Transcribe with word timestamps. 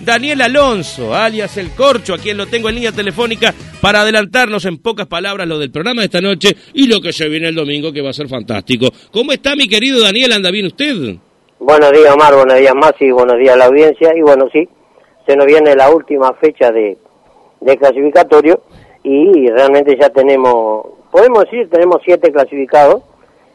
Daniel 0.00 0.42
Alonso, 0.42 1.14
alias 1.14 1.56
El 1.56 1.70
Corcho, 1.70 2.14
a 2.14 2.18
quien 2.18 2.36
lo 2.36 2.46
tengo 2.46 2.68
en 2.68 2.76
línea 2.76 2.92
telefónica 2.92 3.52
para 3.82 4.02
adelantarnos 4.02 4.64
en 4.64 4.78
pocas 4.78 5.06
palabras 5.06 5.46
lo 5.48 5.58
del 5.58 5.72
programa 5.72 6.02
de 6.02 6.06
esta 6.06 6.20
noche 6.20 6.56
y 6.72 6.86
lo 6.86 7.00
que 7.00 7.12
se 7.12 7.28
viene 7.28 7.48
el 7.48 7.54
domingo, 7.54 7.92
que 7.92 8.00
va 8.00 8.10
a 8.10 8.12
ser 8.12 8.28
fantástico. 8.28 8.88
¿Cómo 9.12 9.32
está 9.32 9.56
mi 9.56 9.68
querido 9.68 10.00
Daniel? 10.02 10.32
¿Anda 10.32 10.50
bien 10.50 10.66
usted? 10.66 11.16
Buenos 11.58 11.90
días, 11.90 12.14
Omar, 12.14 12.34
buenos 12.34 12.56
días, 12.56 12.74
Masi, 12.74 13.10
buenos 13.10 13.36
días 13.38 13.54
a 13.54 13.58
la 13.58 13.64
audiencia. 13.66 14.12
Y 14.16 14.22
bueno, 14.22 14.48
sí, 14.52 14.68
se 15.26 15.36
nos 15.36 15.46
viene 15.46 15.74
la 15.74 15.90
última 15.90 16.32
fecha 16.34 16.70
de, 16.70 16.96
clasificatorio 17.78 18.62
y 19.02 19.48
realmente 19.48 19.96
ya 20.00 20.08
tenemos, 20.10 20.86
podemos 21.10 21.44
decir, 21.44 21.68
tenemos 21.68 22.00
siete 22.04 22.30
clasificados. 22.30 23.02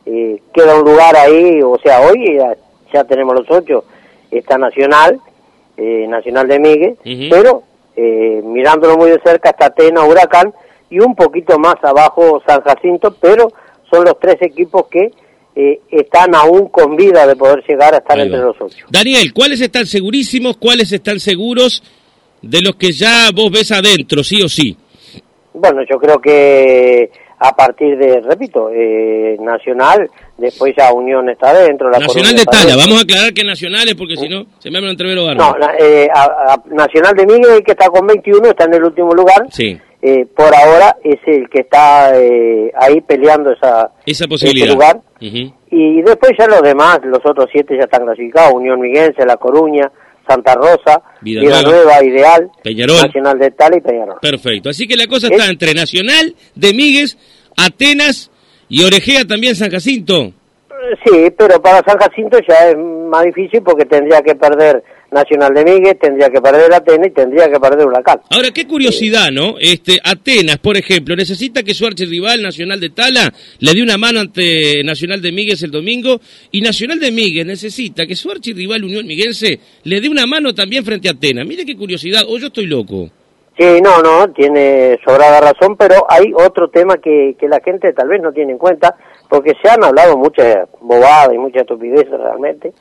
Eh, 0.06 0.42
queda 0.54 0.76
un 0.76 0.84
lugar 0.84 1.16
ahí, 1.16 1.62
o 1.64 1.80
sea, 1.82 2.02
hoy 2.02 2.36
ya, 2.38 2.54
ya 2.94 3.04
tenemos 3.06 3.34
los 3.34 3.50
ocho, 3.50 3.86
está 4.30 4.58
Nacional, 4.58 5.22
eh, 5.78 6.06
Nacional 6.08 6.48
de 6.48 6.60
Miguel, 6.60 6.98
pero 7.30 7.64
eh, 7.96 8.42
mirándolo 8.44 8.98
muy 8.98 9.10
de 9.10 9.20
cerca 9.24 9.50
está 9.50 9.68
Atena, 9.68 10.04
Huracán 10.04 10.54
y 10.90 11.00
un 11.00 11.16
poquito 11.16 11.58
más 11.60 11.76
abajo 11.84 12.42
San 12.46 12.62
Jacinto, 12.62 13.16
pero 13.20 13.48
son 13.90 14.06
los 14.06 14.20
tres 14.20 14.38
equipos 14.42 14.86
que 14.90 15.12
eh, 15.56 15.82
están 15.92 16.34
aún 16.34 16.70
con 16.70 16.96
vida 16.96 17.28
de 17.28 17.36
poder 17.36 17.64
llegar 17.68 17.94
a 17.94 17.98
estar 17.98 18.20
entre 18.20 18.40
los 18.40 18.56
ocho. 18.60 18.86
Daniel, 18.90 19.32
¿cuáles 19.34 19.62
están 19.62 19.86
segurísimos, 19.86 20.58
cuáles 20.58 20.92
están 20.92 21.20
seguros 21.20 21.84
de 22.42 22.62
los 22.62 22.76
que 22.76 22.92
ya 22.92 23.30
vos 23.34 23.52
ves 23.52 23.72
adentro, 23.72 24.24
sí 24.24 24.42
o 24.42 24.50
sí? 24.50 24.76
Bueno, 25.54 25.82
yo 25.90 25.98
creo 26.00 26.20
que 26.20 27.12
a 27.38 27.56
partir 27.56 27.98
de, 27.98 28.22
repito, 28.22 28.70
eh, 28.72 29.38
Nacional, 29.40 30.10
después 30.38 30.74
ya 30.78 30.92
Unión 30.92 31.30
está 31.30 31.52
adentro. 31.52 31.90
La 31.90 32.00
Nacional 32.00 32.36
de 32.36 32.46
Tala, 32.46 32.76
vamos 32.76 33.00
a 33.00 33.02
aclarar 33.02 33.34
que 33.34 33.44
Nacional 33.44 33.88
es 33.88 33.96
porque 33.96 34.16
si 34.18 34.28
no, 34.28 34.46
se 34.60 34.70
me 34.70 34.78
hablan 34.78 34.92
entre 34.92 35.14
los 35.14 35.36
No, 35.36 35.56
eh, 35.80 36.08
Nacional 36.72 37.14
de 37.16 37.26
Miguel, 37.26 37.64
que 37.64 37.72
está 37.72 37.88
con 37.88 38.06
21, 38.08 38.50
está 38.50 38.66
en 38.66 38.74
el 38.76 38.84
último 38.84 39.12
lugar. 39.14 39.46
Sí. 39.50 39.78
Eh, 40.06 40.26
por 40.36 40.54
ahora 40.54 40.98
es 41.02 41.20
el 41.26 41.50
que 41.50 41.62
está 41.62 42.14
eh, 42.20 42.70
ahí 42.78 43.00
peleando 43.02 43.52
esa, 43.54 43.90
esa 44.06 44.28
posibilidad. 44.28 44.68
Ese 44.68 44.74
lugar. 44.74 45.02
Y 45.72 46.02
después 46.02 46.34
ya 46.38 46.46
los 46.48 46.62
demás, 46.62 47.00
los 47.06 47.22
otros 47.24 47.48
siete 47.52 47.78
ya 47.78 47.86
están 47.86 48.04
clasificados, 48.04 48.54
Unión 48.54 48.82
Miguense, 48.82 49.26
La 49.26 49.38
Coruña, 49.38 49.90
Santa 50.28 50.56
Rosa, 50.56 51.02
Vida, 51.22 51.62
Nueva, 51.62 52.04
Ideal, 52.04 52.52
Peñarol. 52.62 52.98
Nacional 52.98 53.40
de 53.40 53.52
Tala 53.52 53.78
y 53.78 53.82
Peñarol. 53.82 54.18
Perfecto, 54.22 54.70
así 54.70 54.88
que 54.88 54.98
la 54.98 55.08
cosa 55.08 55.28
está 55.30 55.50
entre 55.50 55.74
Nacional, 55.74 56.36
de 56.54 56.74
Migues, 56.74 57.18
Atenas 57.56 58.30
y 58.70 58.84
Orejea 58.84 59.26
también 59.26 59.56
San 59.56 59.72
Jacinto. 59.72 60.34
Sí, 61.06 61.32
pero 61.38 61.62
para 61.62 61.82
San 61.88 61.98
Jacinto 61.98 62.38
ya 62.48 62.70
es 62.70 62.78
más 62.78 63.24
difícil 63.24 63.62
porque 63.62 63.86
tendría 63.86 64.22
que 64.22 64.36
perder 64.36 64.84
Nacional 65.12 65.54
de 65.54 65.64
Miguel, 65.64 65.98
tendría 66.02 66.30
que 66.30 66.42
perder 66.42 66.74
Atenas 66.74 67.08
y 67.08 67.12
tendría 67.12 67.48
que 67.48 67.60
perder 67.60 67.88
Huracán. 67.88 68.20
Ahora, 68.32 68.52
qué 68.52 68.66
curiosidad, 68.68 69.32
¿no? 69.32 69.56
Este, 69.60 70.00
Atenas, 70.04 70.58
por 70.58 70.76
ejemplo, 70.76 71.16
necesita 71.16 71.64
que 71.64 71.74
su 71.74 71.86
archirrival 71.86 72.42
Nacional 72.42 72.80
de 72.80 72.90
Tala 72.90 73.32
le 73.60 73.74
dé 73.74 73.82
una 73.82 73.98
mano 73.98 74.20
ante 74.20 74.84
Nacional 74.84 75.22
de 75.22 75.32
Miguel 75.32 75.58
el 75.62 75.72
domingo 75.72 76.20
y 76.52 76.62
Nacional 76.62 77.00
de 77.00 77.12
Miguel 77.12 77.48
necesita 77.48 78.06
que 78.06 78.16
su 78.16 78.32
archirrival 78.32 78.84
Unión 78.84 79.06
Miguense 79.06 79.60
le 79.84 80.02
dé 80.02 80.10
una 80.10 80.26
mano 80.26 80.54
también 80.54 80.84
frente 80.84 81.08
a 81.08 81.12
Atenas. 81.12 81.46
Mire 81.46 81.66
qué 81.66 81.76
curiosidad, 81.76 82.24
o 82.28 82.38
yo 82.40 82.48
estoy 82.48 82.66
loco. 82.66 83.10
Sí, 83.58 83.82
no, 83.82 84.02
no, 84.02 84.32
tiene 84.34 85.00
sobrada 85.06 85.40
razón, 85.40 85.76
pero 85.78 86.06
hay 86.10 86.34
otro 86.34 86.70
tema 86.70 86.98
que, 86.98 87.36
que 87.40 87.48
la 87.48 87.60
gente 87.60 87.94
tal 87.94 88.08
vez 88.08 88.22
no 88.22 88.32
tiene 88.32 88.54
en 88.54 88.58
cuenta, 88.58 88.96
porque 89.30 89.54
se 89.62 89.70
han 89.70 89.84
hablado 89.84 90.18
muchas 90.18 90.68
bobadas 90.82 91.34
y 91.34 91.38
muchas 91.38 91.62
estupideces 91.62 92.10
realmente, 92.10 92.74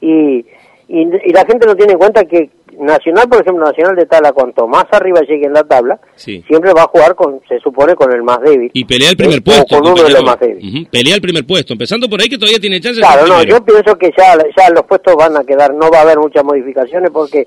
y 0.00 0.44
y, 0.92 1.32
la 1.32 1.44
gente 1.46 1.66
no 1.66 1.76
tiene 1.76 1.92
en 1.92 1.98
cuenta 1.98 2.24
que 2.24 2.50
Nacional, 2.76 3.28
por 3.28 3.42
ejemplo, 3.42 3.64
Nacional 3.64 3.94
de 3.94 4.06
Tala, 4.06 4.32
cuanto 4.32 4.66
más 4.66 4.86
arriba 4.90 5.20
llegue 5.20 5.46
en 5.46 5.52
la 5.52 5.62
tabla, 5.62 6.00
siempre 6.16 6.72
va 6.72 6.82
a 6.82 6.86
jugar 6.86 7.14
con, 7.14 7.40
se 7.48 7.60
supone, 7.60 7.94
con 7.94 8.12
el 8.12 8.22
más 8.22 8.40
débil. 8.40 8.70
Y 8.72 8.84
pelea 8.84 9.10
el 9.10 9.16
primer 9.16 9.42
puesto. 9.42 9.76
Con 9.76 9.92
uno 9.92 10.02
de 10.02 10.10
los 10.10 10.24
más 10.24 10.40
débiles. 10.40 10.88
Pelea 10.88 11.14
el 11.14 11.20
primer 11.20 11.46
puesto, 11.46 11.74
empezando 11.74 12.08
por 12.08 12.20
ahí 12.20 12.28
que 12.28 12.38
todavía 12.38 12.58
tiene 12.58 12.80
chance 12.80 13.00
Claro, 13.00 13.26
no, 13.26 13.42
yo 13.44 13.62
pienso 13.64 13.96
que 13.96 14.10
ya, 14.16 14.34
ya 14.56 14.70
los 14.70 14.84
puestos 14.84 15.14
van 15.14 15.36
a 15.36 15.44
quedar, 15.44 15.74
no 15.74 15.90
va 15.90 15.98
a 15.98 16.02
haber 16.02 16.18
muchas 16.18 16.42
modificaciones 16.42 17.10
porque 17.12 17.46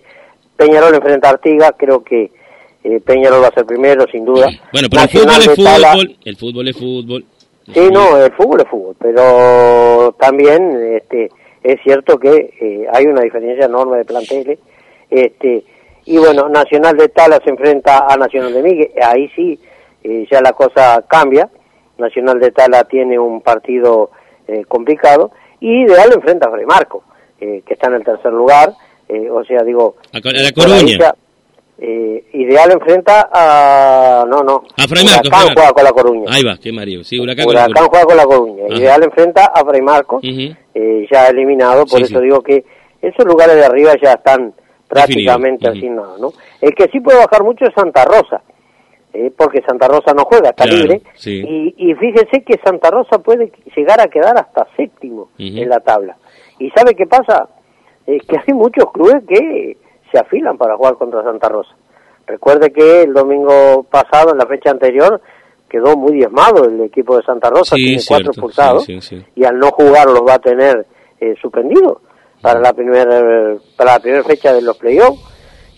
Peñarol 0.55 0.95
enfrenta 0.95 1.27
a 1.27 1.31
Artigas, 1.31 1.73
creo 1.77 2.03
que 2.03 2.31
eh, 2.83 2.99
Peñarol 2.99 3.43
va 3.43 3.47
a 3.47 3.53
ser 3.53 3.65
primero, 3.65 4.05
sin 4.11 4.25
duda. 4.25 4.47
Bueno, 4.71 4.87
pero 4.89 5.03
el 5.03 5.09
fútbol 5.09 5.37
es 5.39 5.55
fútbol, 5.55 6.17
el 6.25 6.37
fútbol 6.37 6.67
es 6.67 6.77
fútbol. 6.77 7.25
Sí, 7.73 7.89
no, 7.91 8.17
el 8.17 8.31
fútbol 8.33 8.61
es 8.61 8.67
fútbol, 8.67 8.95
pero 8.99 10.13
también, 10.19 10.97
este 10.97 11.29
es 11.63 11.79
cierto 11.81 12.19
que 12.19 12.53
eh, 12.59 12.85
hay 12.91 13.05
una 13.05 13.21
diferencia 13.21 13.65
enorme 13.65 13.97
de 13.97 14.05
planteles. 14.05 14.59
Este, 15.09 15.63
y 16.05 16.17
bueno, 16.17 16.49
Nacional 16.49 16.97
de 16.97 17.07
Tala 17.07 17.39
se 17.41 17.49
enfrenta 17.49 18.05
a 18.07 18.17
Nacional 18.17 18.53
de 18.53 18.61
Miguel, 18.61 18.91
ahí 19.01 19.29
sí 19.35 19.57
eh, 20.03 20.27
ya 20.29 20.41
la 20.41 20.51
cosa 20.51 21.03
cambia. 21.07 21.49
Nacional 21.97 22.39
de 22.39 22.51
Tala 22.51 22.83
tiene 22.83 23.17
un 23.17 23.41
partido 23.41 24.11
eh, 24.47 24.65
complicado 24.67 25.31
y 25.61 25.83
Ideal 25.83 26.11
enfrenta 26.13 26.49
a 26.49 26.51
Fray 26.51 26.65
Marco, 26.65 27.03
que 27.39 27.63
está 27.65 27.87
en 27.87 27.95
el 27.95 28.03
tercer 28.03 28.31
lugar. 28.31 28.73
o 29.09 29.43
sea, 29.45 29.63
digo, 29.63 29.95
a, 30.11 30.19
la 30.19 30.51
Coruña. 30.51 31.13
Ideal 31.77 32.71
enfrenta 32.71 33.29
a. 33.31 34.25
No, 34.27 34.41
no. 34.43 34.63
A 34.77 34.87
Fray 34.87 35.03
Marco. 35.03 35.27
Huracán 35.27 35.53
juega 35.53 35.73
con 35.73 35.83
la 35.83 35.91
Coruña. 35.91 36.25
Ahí 36.29 36.43
va, 36.43 36.57
qué 36.57 36.71
Mario. 36.71 37.03
Sí, 37.03 37.19
Huracán, 37.19 37.45
juega 37.45 38.05
con 38.05 38.17
la 38.17 38.25
Coruña. 38.25 38.63
Ideal 38.69 39.03
enfrenta 39.03 39.45
a 39.45 39.63
Fray 39.65 39.81
Marco. 39.81 40.19
Eh, 40.23 41.07
ya 41.11 41.27
eliminado, 41.27 41.85
por 41.85 42.01
eso 42.01 42.19
digo 42.19 42.41
que 42.41 42.63
esos 43.01 43.25
lugares 43.25 43.55
de 43.55 43.65
arriba 43.65 43.93
ya 44.01 44.13
están 44.13 44.53
prácticamente 44.87 45.67
asignados, 45.67 46.19
¿no? 46.19 46.33
El 46.61 46.73
que 46.73 46.87
sí 46.91 46.99
puede 46.99 47.17
bajar 47.17 47.43
mucho 47.43 47.65
es 47.65 47.73
Santa 47.75 48.05
Rosa, 48.05 48.41
eh, 49.13 49.31
porque 49.35 49.61
Santa 49.67 49.87
Rosa 49.87 50.13
no 50.13 50.23
juega, 50.25 50.49
está 50.49 50.65
libre, 50.65 51.01
y, 51.25 51.73
y, 51.77 51.93
fíjese 51.95 52.43
que 52.43 52.59
Santa 52.63 52.89
Rosa 52.91 53.19
puede 53.19 53.51
llegar 53.75 53.99
a 53.99 54.07
quedar 54.07 54.37
hasta 54.37 54.67
séptimo 54.77 55.29
en 55.37 55.67
la 55.69 55.79
tabla. 55.79 56.15
¿Y 56.59 56.69
sabe 56.71 56.95
qué 56.95 57.05
pasa? 57.05 57.49
Es 58.05 58.21
que 58.23 58.37
hay 58.37 58.53
muchos 58.53 58.91
clubes 58.91 59.23
que 59.27 59.77
se 60.13 60.19
afilan 60.19 60.57
para 60.57 60.77
jugar 60.77 60.93
contra 60.95 61.23
Santa 61.23 61.49
Rosa. 61.49 61.75
Recuerde 62.27 62.71
que 62.71 63.01
el 63.01 63.13
domingo 63.13 63.83
pasado, 63.89 64.31
en 64.31 64.37
la 64.37 64.45
fecha 64.45 64.69
anterior, 64.69 65.19
quedó 65.67 65.97
muy 65.97 66.13
diezmado 66.13 66.65
el 66.65 66.79
equipo 66.81 67.17
de 67.17 67.23
Santa 67.23 67.49
Rosa, 67.49 67.75
tiene 67.75 68.01
cuatro 68.07 68.31
expulsados 68.31 68.87
y 68.87 69.43
al 69.43 69.57
no 69.57 69.71
jugar 69.71 70.05
los 70.05 70.21
va 70.21 70.35
a 70.35 70.39
tener 70.39 70.85
eh, 71.19 71.33
suspendido 71.41 72.01
para 72.41 72.59
la 72.59 72.73
primera 72.73 73.55
para 73.75 73.93
la 73.93 73.99
primera 73.99 74.23
fecha 74.23 74.53
de 74.53 74.61
los 74.61 74.77
playoffs 74.77 75.19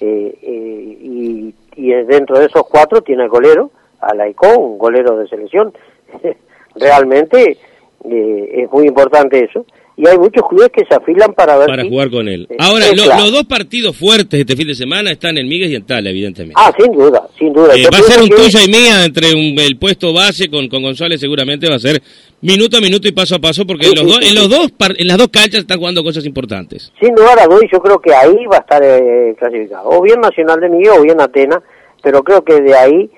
eh, 0.02 0.38
eh, 0.42 0.98
y, 1.02 1.56
y, 1.78 1.92
dentro 2.04 2.38
de 2.38 2.48
esos 2.48 2.64
cuatro 2.70 3.02
tiene 3.02 3.24
el 3.24 3.30
golero, 3.30 3.72
Alaicón, 4.02 4.58
un 4.58 4.78
golero 4.78 5.16
de 5.18 5.28
selección. 5.30 5.74
Realmente 6.76 7.58
es 8.04 8.72
muy 8.72 8.86
importante 8.86 9.46
eso 9.46 9.66
y 9.98 10.08
hay 10.08 10.18
muchos 10.18 10.44
clubes 10.50 10.70
que 10.74 10.84
se 10.86 10.94
afilan 10.94 11.34
para 11.34 11.58
ver 11.58 11.68
para 11.68 11.86
jugar 11.86 12.10
con 12.10 12.28
él. 12.28 12.48
Eh, 12.50 12.58
Ahora, 12.60 12.88
los 12.94 13.32
dos 13.32 13.46
partidos 13.46 13.96
fuertes 13.96 14.42
este 14.42 14.56
fin 14.56 14.68
de 14.68 14.76
semana 14.76 15.12
están 15.12 15.38
en 15.38 15.48
Miguel 15.48 15.72
y 15.72 15.76
en 15.76 15.86
Tala, 15.86 16.10
evidentemente. 16.10 16.56
Ah, 16.58 16.72
sin 16.78 16.92
duda, 16.92 17.26
sin 17.38 17.54
duda. 17.54 17.74
Eh, 17.76 17.88
va 17.92 18.00
a 18.00 18.02
ser 18.02 18.22
un 18.22 18.30
tuya 18.30 18.64
y 18.66 18.70
mía 18.70 19.06
entre 19.06 19.30
el 19.30 19.78
puesto 19.78 20.12
base 20.12 20.50
con, 20.50 20.68
con 20.68 20.84
González 20.84 21.20
seguramente 21.20 21.70
va 21.70 21.76
a 21.76 21.80
ser 21.80 22.02
minuto 22.42 22.78
a 22.78 22.82
minuto 22.82 23.08
y 23.08 23.14
paso 23.14 23.36
a 23.36 23.40
paso 23.40 23.66
porque 23.66 23.88
en, 23.88 23.96
los 23.96 24.22
en 24.22 24.36
los 24.36 24.50
dos 24.50 24.68
en 24.98 25.08
las 25.08 25.18
dos 25.18 25.30
canchas 25.30 25.62
están 25.62 25.80
jugando 25.80 26.04
cosas 26.04 26.26
importantes. 26.26 26.92
Sin 27.00 27.16
duda 27.16 27.34
a 27.34 27.48
yo 27.72 27.80
creo 27.80 28.00
que 28.00 28.14
ahí 28.14 28.36
va 28.52 28.58
a 28.58 28.60
estar 28.60 28.84
eh, 28.84 29.34
clasificado. 29.40 29.90
O 29.90 30.02
bien 30.02 30.20
Nacional 30.20 30.60
de 30.60 30.70
Miguel 30.70 30.94
o 31.00 31.04
bien 31.04 31.22
Atenas, 31.22 31.60
pero 32.04 32.22
creo 32.22 32.44
que 32.44 32.62
de 32.62 32.76
ahí 32.76 33.10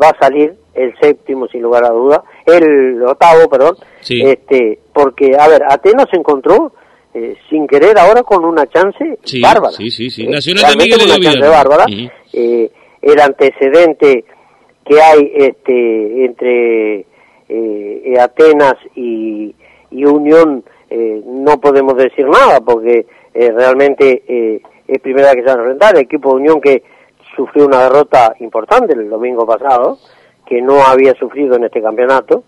va 0.00 0.10
a 0.10 0.18
salir 0.20 0.54
el 0.78 0.94
séptimo 1.00 1.48
sin 1.48 1.62
lugar 1.62 1.84
a 1.84 1.90
duda, 1.90 2.22
el 2.46 3.02
octavo, 3.02 3.48
perdón, 3.48 3.76
este, 4.08 4.78
porque, 4.92 5.36
a 5.38 5.48
ver, 5.48 5.62
Atenas 5.68 6.06
se 6.10 6.16
encontró 6.16 6.72
eh, 7.14 7.36
sin 7.50 7.66
querer 7.66 7.98
ahora 7.98 8.22
con 8.22 8.44
una 8.44 8.66
chance 8.66 9.18
bárbara. 9.42 9.72
Sí, 9.72 9.90
sí, 9.90 10.08
sí. 10.08 10.24
Eh, 10.24 10.30
Nacional 10.30 10.76
Miguel 10.76 11.00
una 11.04 11.18
chance 11.18 11.48
bárbara. 11.48 11.84
eh, 12.32 12.70
el 13.02 13.20
antecedente 13.20 14.24
que 14.84 15.00
hay 15.00 15.32
este, 15.34 16.24
entre 16.24 17.06
eh, 17.48 18.14
Atenas 18.20 18.76
y, 18.94 19.54
y 19.90 20.04
Unión 20.04 20.64
no 20.90 21.60
podemos 21.60 21.96
decir 21.96 22.26
nada 22.26 22.60
porque 22.60 23.04
realmente 23.34 24.22
es 24.88 24.98
primera 25.00 25.34
que 25.34 25.42
se 25.42 25.46
van 25.46 25.58
a 25.58 25.60
enfrentar. 25.60 25.94
El 25.94 26.02
equipo 26.02 26.30
de 26.30 26.36
Unión 26.36 26.60
que 26.62 26.82
sufrió 27.36 27.66
una 27.66 27.82
derrota 27.82 28.34
importante 28.40 28.94
el 28.94 29.10
domingo 29.10 29.46
pasado 29.46 29.98
que 30.48 30.62
no 30.62 30.82
había 30.82 31.14
sufrido 31.14 31.56
en 31.56 31.64
este 31.64 31.82
campeonato, 31.82 32.44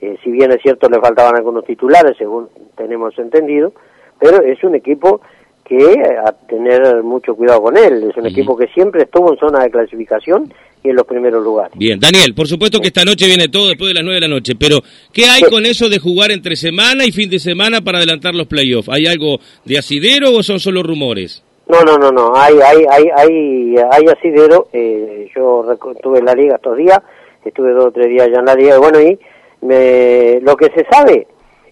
eh, 0.00 0.16
si 0.22 0.30
bien 0.30 0.52
es 0.52 0.60
cierto 0.60 0.88
le 0.88 1.00
faltaban 1.00 1.36
algunos 1.36 1.64
titulares, 1.64 2.16
según 2.18 2.48
tenemos 2.76 3.18
entendido, 3.18 3.72
pero 4.18 4.42
es 4.42 4.62
un 4.62 4.74
equipo 4.74 5.20
que 5.64 5.76
eh, 5.76 6.16
a 6.26 6.32
tener 6.32 7.02
mucho 7.02 7.34
cuidado 7.34 7.62
con 7.62 7.76
él, 7.76 8.10
es 8.10 8.16
un 8.16 8.26
equipo 8.26 8.56
que 8.56 8.66
siempre 8.68 9.04
estuvo 9.04 9.32
en 9.32 9.38
zona 9.38 9.62
de 9.62 9.70
clasificación 9.70 10.52
y 10.82 10.90
en 10.90 10.96
los 10.96 11.06
primeros 11.06 11.42
lugares. 11.42 11.72
Bien, 11.76 11.98
Daniel, 11.98 12.34
por 12.34 12.46
supuesto 12.46 12.80
que 12.80 12.88
esta 12.88 13.04
noche 13.04 13.26
viene 13.26 13.48
todo 13.48 13.68
después 13.68 13.88
de 13.88 13.94
las 13.94 14.02
nueve 14.02 14.20
de 14.20 14.28
la 14.28 14.34
noche, 14.34 14.54
pero 14.58 14.80
¿qué 15.12 15.24
hay 15.26 15.42
con 15.42 15.64
eso 15.64 15.88
de 15.88 15.98
jugar 15.98 16.30
entre 16.30 16.56
semana 16.56 17.04
y 17.04 17.12
fin 17.12 17.30
de 17.30 17.38
semana 17.38 17.80
para 17.80 17.98
adelantar 17.98 18.34
los 18.34 18.48
playoffs? 18.48 18.88
¿Hay 18.88 19.06
algo 19.06 19.38
de 19.64 19.78
asidero 19.78 20.34
o 20.34 20.42
son 20.42 20.58
solo 20.60 20.82
rumores? 20.82 21.42
No, 21.68 21.82
no, 21.82 21.96
no, 21.98 22.10
no, 22.10 22.34
hay, 22.34 22.54
hay, 22.54 22.84
hay, 22.90 23.04
hay, 23.16 23.76
hay 23.92 24.04
asidero, 24.08 24.66
eh, 24.72 25.28
yo 25.36 25.64
estuve 25.72 26.18
en 26.18 26.24
la 26.24 26.34
liga 26.34 26.56
estos 26.56 26.76
días, 26.76 26.98
estuve 27.44 27.72
dos 27.72 27.86
o 27.86 27.90
tres 27.92 28.08
días 28.08 28.28
ya 28.32 28.40
en 28.40 28.46
la 28.46 28.54
liga, 28.54 28.78
bueno, 28.78 29.00
y 29.00 29.18
me, 29.62 30.40
lo 30.40 30.56
que 30.56 30.66
se 30.66 30.84
sabe 30.90 31.26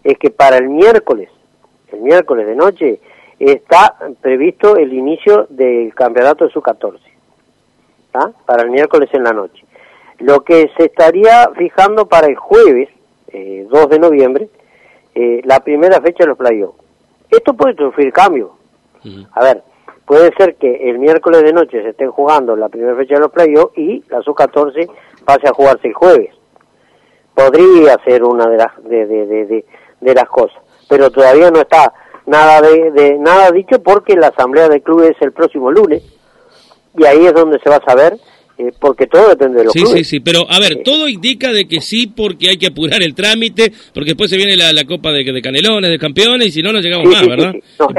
es 0.04 0.18
que 0.18 0.30
para 0.30 0.56
el 0.56 0.68
miércoles, 0.68 1.30
el 1.92 2.00
miércoles 2.00 2.46
de 2.46 2.56
noche, 2.56 3.00
está 3.38 3.96
previsto 4.20 4.76
el 4.76 4.92
inicio 4.92 5.46
del 5.50 5.94
campeonato 5.94 6.44
de 6.44 6.50
su 6.50 6.60
14, 6.60 7.02
¿ah? 8.14 8.30
para 8.46 8.62
el 8.62 8.70
miércoles 8.70 9.08
en 9.12 9.24
la 9.24 9.32
noche. 9.32 9.64
Lo 10.18 10.42
que 10.42 10.70
se 10.76 10.86
estaría 10.86 11.48
fijando 11.56 12.06
para 12.06 12.26
el 12.26 12.36
jueves, 12.36 12.88
eh, 13.28 13.66
2 13.70 13.88
de 13.88 13.98
noviembre, 13.98 14.48
eh, 15.14 15.42
la 15.44 15.60
primera 15.60 16.00
fecha 16.00 16.24
de 16.24 16.28
los 16.28 16.38
playoffs. 16.38 16.78
Esto 17.30 17.54
puede 17.54 17.76
sufrir 17.76 18.12
cambio. 18.12 18.52
A 19.32 19.44
ver, 19.44 19.62
puede 20.08 20.32
ser 20.38 20.56
que 20.56 20.88
el 20.88 20.98
miércoles 20.98 21.42
de 21.42 21.52
noche 21.52 21.82
se 21.82 21.90
estén 21.90 22.10
jugando 22.10 22.56
la 22.56 22.70
primera 22.70 22.96
fecha 22.96 23.16
de 23.16 23.20
los 23.20 23.30
playoffs 23.30 23.76
y 23.76 24.02
la 24.08 24.22
sub-14 24.22 24.90
pase 25.24 25.46
a 25.46 25.52
jugarse 25.52 25.88
el 25.88 25.94
jueves. 25.94 26.30
Podría 27.34 27.96
ser 28.04 28.24
una 28.24 28.48
de 28.48 28.56
las 28.56 28.84
de, 28.84 29.06
de, 29.06 29.64
de, 30.00 30.14
las 30.14 30.28
cosas, 30.28 30.56
pero 30.88 31.10
todavía 31.10 31.50
no 31.50 31.60
está 31.60 31.92
nada 32.26 32.62
de, 32.62 33.18
nada 33.18 33.50
dicho 33.52 33.80
porque 33.82 34.16
la 34.16 34.28
asamblea 34.28 34.68
de 34.68 34.80
clubes 34.80 35.10
es 35.10 35.22
el 35.22 35.32
próximo 35.32 35.70
lunes 35.70 36.02
y 36.98 37.04
ahí 37.04 37.26
es 37.26 37.34
donde 37.34 37.60
se 37.60 37.68
va 37.68 37.76
a 37.76 37.84
saber 37.84 38.16
eh, 38.56 38.72
porque 38.80 39.06
todo 39.06 39.28
depende 39.28 39.58
de 39.58 39.64
los 39.66 39.72
sí, 39.74 39.80
clubes. 39.80 39.98
Sí, 39.98 40.04
sí, 40.04 40.20
pero 40.20 40.40
a 40.50 40.58
ver, 40.58 40.82
todo 40.82 41.06
indica 41.06 41.52
de 41.52 41.68
que 41.68 41.80
sí 41.80 42.06
porque 42.08 42.48
hay 42.48 42.56
que 42.56 42.68
apurar 42.68 43.02
el 43.02 43.14
trámite, 43.14 43.72
porque 43.92 44.10
después 44.12 44.30
se 44.30 44.36
viene 44.36 44.56
la, 44.56 44.72
la 44.72 44.84
Copa 44.84 45.12
de, 45.12 45.22
de, 45.22 45.42
Canelones, 45.42 45.90
de 45.90 45.98
Campeones 45.98 46.48
y 46.48 46.52
si 46.52 46.62
no, 46.62 46.72
no 46.72 46.80
llegamos 46.80 47.06
más, 47.08 47.26
¿verdad? 47.26 47.52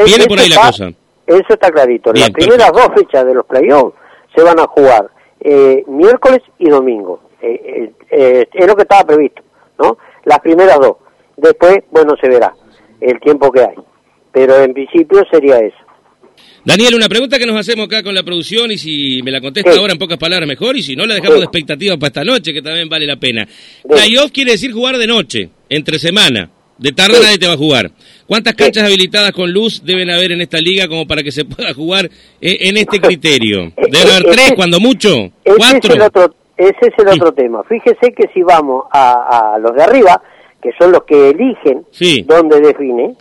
viene 0.05 0.25
por 0.25 0.39
ahí 0.39 0.49
la 0.49 0.57
cosa. 0.57 0.91
Eso 1.29 1.53
está 1.53 1.69
clarito. 1.69 2.11
Las 2.11 2.31
primeras 2.31 2.71
dos 2.71 2.87
fechas 2.95 3.23
de 3.23 3.35
los 3.35 3.45
playoffs 3.45 3.95
se 4.35 4.41
van 4.41 4.59
a 4.59 4.65
jugar 4.65 5.11
eh, 5.39 5.83
miércoles 5.87 6.39
y 6.57 6.67
domingo. 6.69 7.21
Eh, 7.39 7.91
eh, 8.09 8.47
es 8.51 8.67
lo 8.67 8.75
que 8.75 8.81
estaba 8.81 9.05
previsto, 9.05 9.43
¿no? 9.77 9.99
Las 10.25 10.39
primeras 10.39 10.79
dos. 10.79 10.97
Después, 11.37 11.83
bueno, 11.91 12.15
se 12.19 12.27
verá 12.27 12.51
el 12.99 13.19
tiempo 13.19 13.51
que 13.51 13.61
hay. 13.61 13.75
Pero 14.31 14.55
en 14.57 14.73
principio 14.73 15.23
sería 15.31 15.59
eso. 15.59 15.77
Daniel, 16.65 16.95
una 16.95 17.07
pregunta 17.07 17.37
que 17.37 17.45
nos 17.45 17.57
hacemos 17.57 17.85
acá 17.85 18.01
con 18.01 18.15
la 18.15 18.23
producción 18.23 18.71
y 18.71 18.77
si 18.79 19.21
me 19.21 19.29
la 19.29 19.39
contesta 19.39 19.71
ahora 19.71 19.93
en 19.93 19.99
pocas 19.99 20.17
palabras 20.17 20.47
mejor 20.47 20.75
y 20.77 20.81
si 20.81 20.95
no 20.95 21.05
la 21.05 21.13
dejamos 21.13 21.37
de 21.37 21.45
expectativa 21.45 21.95
para 21.97 22.07
esta 22.07 22.23
noche 22.23 22.53
que 22.53 22.61
también 22.63 22.89
vale 22.89 23.05
la 23.05 23.17
pena. 23.17 23.47
Playoff 23.87 24.31
quiere 24.31 24.53
decir 24.53 24.73
jugar 24.73 24.97
de 24.97 25.05
noche, 25.05 25.49
entre 25.69 25.99
semana. 25.99 26.49
De 26.79 26.93
tarde 26.93 27.19
nadie 27.21 27.37
te 27.37 27.47
va 27.47 27.53
a 27.53 27.57
jugar. 27.57 27.91
¿Cuántas 28.29 28.53
canchas 28.53 28.83
habilitadas 28.83 29.31
con 29.31 29.51
luz 29.51 29.83
deben 29.83 30.11
haber 30.11 30.31
en 30.33 30.41
esta 30.41 30.59
liga 30.59 30.87
como 30.87 31.07
para 31.07 31.23
que 31.23 31.31
se 31.31 31.45
pueda 31.45 31.73
jugar 31.73 32.07
en 32.39 32.77
este 32.77 33.01
criterio? 33.01 33.71
¿Deben 33.75 34.07
haber 34.07 34.23
tres, 34.31 34.53
cuando 34.55 34.79
mucho? 34.79 35.31
¿Cuatro? 35.43 35.57
Ese 35.65 35.87
es 35.87 35.95
el 35.95 36.01
otro, 36.03 36.35
ese 36.55 36.77
es 36.79 36.93
el 36.99 37.07
otro 37.07 37.31
tema. 37.31 37.63
Fíjese 37.63 38.13
que 38.13 38.29
si 38.31 38.43
vamos 38.43 38.83
a, 38.91 39.57
los 39.59 39.73
de 39.73 39.81
arriba, 39.81 40.21
que 40.61 40.69
son 40.77 40.91
los 40.91 41.05
que 41.05 41.31
eligen 41.31 41.87
dónde 42.27 42.61
define, 42.61 43.15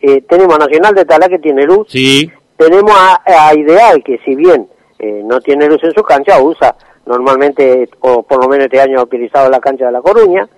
eh, 0.00 0.22
tenemos 0.28 0.54
a 0.54 0.58
Nacional 0.58 0.94
de 0.94 1.06
Tala 1.06 1.28
que 1.28 1.40
tiene 1.40 1.64
luz. 1.64 1.88
Sí. 1.88 2.30
Tenemos 2.56 2.92
a, 2.94 3.52
Ideal 3.56 4.00
que 4.04 4.20
si 4.24 4.36
bien 4.36 4.68
eh, 5.00 5.22
no 5.24 5.40
tiene 5.40 5.66
luz 5.66 5.82
en 5.82 5.92
su 5.92 6.04
cancha, 6.04 6.40
usa 6.40 6.76
normalmente, 7.06 7.88
o 7.98 8.22
por 8.22 8.40
lo 8.40 8.48
menos 8.48 8.66
este 8.66 8.80
año 8.80 9.00
ha 9.00 9.02
utilizado 9.02 9.50
la 9.50 9.58
cancha 9.58 9.86
de 9.86 9.92
La 9.92 10.02
Coruña. 10.02 10.48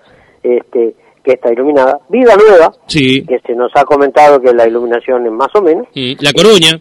Este, 0.43 0.95
que 1.25 1.33
está 1.33 1.53
iluminada. 1.53 1.99
Vida 2.09 2.37
Nueva, 2.37 2.73
sí. 2.87 3.25
que 3.27 3.41
se 3.41 3.55
nos 3.55 3.73
ha 3.75 3.85
comentado 3.85 4.41
que 4.41 4.53
la 4.53 4.69
iluminación 4.69 5.27
es 5.27 5.33
más 5.33 5.49
o 5.55 5.63
menos. 5.63 5.89
la 5.95 6.33
Coruña. 6.33 6.81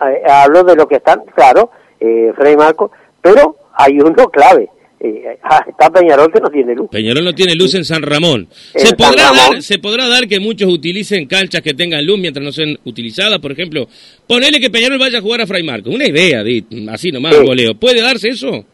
Eh, 0.00 0.22
hablo 0.28 0.64
de 0.64 0.74
lo 0.74 0.88
que 0.88 0.96
están, 0.96 1.20
claro, 1.34 1.70
eh, 2.00 2.32
Freddy 2.34 2.56
Marco, 2.56 2.90
pero 3.20 3.56
hay 3.74 3.98
uno 4.00 4.28
clave. 4.28 4.68
Eh, 4.98 5.36
ah, 5.42 5.64
está 5.68 5.90
Peñarol 5.90 6.32
que 6.32 6.40
no 6.40 6.48
tiene 6.48 6.74
luz. 6.74 6.88
Peñarol 6.90 7.24
no 7.24 7.34
tiene 7.34 7.54
luz 7.54 7.74
en 7.74 7.84
San 7.84 8.02
Ramón. 8.02 8.48
¿Se, 8.50 8.94
podrá 8.94 9.32
Dar, 9.32 9.60
¿Se 9.60 9.78
podrá 9.78 10.06
dar 10.06 10.28
que 10.28 10.38
muchos 10.38 10.72
utilicen 10.72 11.26
canchas 11.26 11.60
que 11.60 11.74
tengan 11.74 12.06
luz 12.06 12.20
mientras 12.20 12.44
no 12.44 12.52
sean 12.52 12.78
utilizadas? 12.84 13.40
Por 13.40 13.50
ejemplo, 13.50 13.88
ponele 14.28 14.60
que 14.60 14.70
Peñarol 14.70 14.98
vaya 14.98 15.18
a 15.18 15.22
jugar 15.22 15.40
a 15.40 15.46
Fray 15.46 15.64
Marco. 15.64 15.90
Una 15.90 16.06
idea, 16.06 16.44
así 16.90 17.10
nomás, 17.10 17.38
goleo. 17.40 17.74
¿Puede 17.74 18.00
darse 18.00 18.28
eso? 18.28 18.64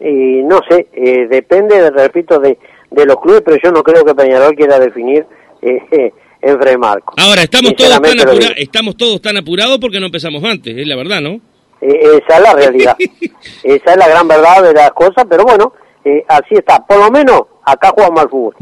no 0.00 0.60
sé, 0.70 0.86
depende, 1.28 1.90
repito, 1.90 2.38
de, 2.38 2.56
de 2.90 3.06
los 3.06 3.20
clubes, 3.20 3.42
pero 3.44 3.58
yo 3.62 3.70
no 3.70 3.82
creo 3.82 4.04
que 4.04 4.14
Peñarol 4.14 4.54
quiera 4.54 4.78
definir 4.78 5.26
eh, 5.62 6.12
en 6.40 6.60
Fray 6.60 6.76
Marco. 6.76 7.14
Ahora, 7.16 7.42
estamos 7.42 7.74
todos, 7.74 8.00
tan 8.00 8.14
estamos 8.56 8.96
todos 8.96 9.20
tan 9.20 9.36
apurados 9.36 9.78
porque 9.78 10.00
no 10.00 10.06
empezamos 10.06 10.42
antes, 10.44 10.76
es 10.76 10.86
la 10.86 10.96
verdad, 10.96 11.20
¿no? 11.20 11.40
Eh, 11.80 12.20
esa 12.24 12.36
es 12.38 12.42
la 12.42 12.54
realidad. 12.54 12.96
esa 13.62 13.92
es 13.92 13.96
la 13.96 14.08
gran 14.08 14.26
verdad 14.26 14.62
de 14.62 14.72
las 14.72 14.90
cosas, 14.92 15.24
pero 15.28 15.44
bueno, 15.44 15.72
eh, 16.04 16.24
así 16.28 16.54
está. 16.54 16.84
Por 16.84 16.98
lo 16.98 17.10
menos 17.10 17.42
acá 17.64 17.90
jugamos 17.94 18.20
al 18.20 18.30
fútbol. 18.30 18.56